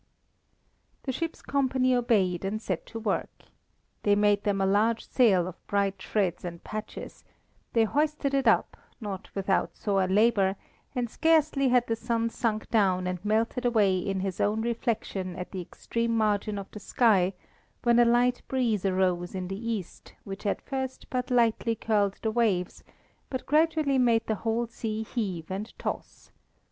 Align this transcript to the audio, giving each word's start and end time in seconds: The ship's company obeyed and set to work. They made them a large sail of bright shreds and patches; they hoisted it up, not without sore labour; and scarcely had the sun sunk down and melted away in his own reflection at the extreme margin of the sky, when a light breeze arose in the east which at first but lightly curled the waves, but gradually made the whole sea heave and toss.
The 1.03 1.11
ship's 1.11 1.43
company 1.43 1.93
obeyed 1.93 2.43
and 2.43 2.59
set 2.59 2.87
to 2.87 2.99
work. 2.99 3.43
They 4.01 4.15
made 4.15 4.43
them 4.45 4.59
a 4.59 4.65
large 4.65 5.07
sail 5.07 5.45
of 5.47 5.67
bright 5.67 6.01
shreds 6.01 6.43
and 6.43 6.63
patches; 6.63 7.23
they 7.73 7.83
hoisted 7.83 8.33
it 8.33 8.47
up, 8.47 8.75
not 8.99 9.29
without 9.35 9.75
sore 9.77 10.07
labour; 10.07 10.55
and 10.95 11.07
scarcely 11.07 11.67
had 11.69 11.85
the 11.85 11.95
sun 11.95 12.31
sunk 12.31 12.67
down 12.71 13.05
and 13.05 13.23
melted 13.23 13.63
away 13.63 13.95
in 13.99 14.21
his 14.21 14.41
own 14.41 14.63
reflection 14.63 15.35
at 15.35 15.51
the 15.51 15.61
extreme 15.61 16.17
margin 16.17 16.57
of 16.57 16.71
the 16.71 16.79
sky, 16.79 17.33
when 17.83 17.99
a 17.99 18.03
light 18.05 18.41
breeze 18.47 18.83
arose 18.85 19.35
in 19.35 19.49
the 19.49 19.69
east 19.69 20.15
which 20.23 20.47
at 20.47 20.63
first 20.63 21.05
but 21.11 21.29
lightly 21.29 21.75
curled 21.75 22.17
the 22.23 22.31
waves, 22.31 22.83
but 23.29 23.45
gradually 23.45 23.99
made 23.99 24.25
the 24.25 24.33
whole 24.41 24.65
sea 24.65 25.03
heave 25.03 25.51
and 25.51 25.77
toss. 25.77 26.31